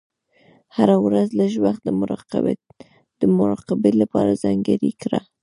هره 0.75 0.95
ورځ 1.05 1.27
لږ 1.39 1.51
وخت 1.65 1.81
د 3.21 3.25
مراقبې 3.35 3.91
لپاره 4.01 4.39
ځانګړی 4.43 4.91
کړه. 5.01 5.19